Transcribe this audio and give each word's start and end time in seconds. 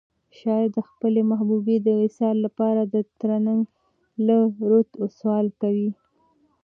شاعر 0.37 0.67
د 0.75 0.79
خپلې 0.89 1.21
محبوبې 1.31 1.77
د 1.81 1.87
وصال 2.01 2.35
لپاره 2.45 2.81
د 2.93 2.95
ترنګ 3.21 3.61
له 4.27 4.37
روده 4.69 5.01
سوال 5.17 5.47
کوي. 5.61 5.89